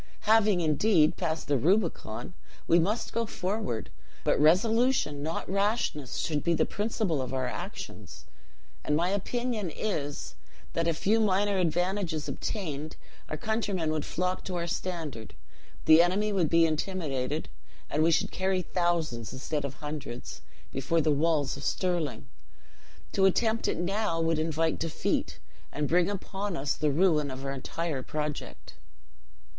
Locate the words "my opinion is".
8.95-10.33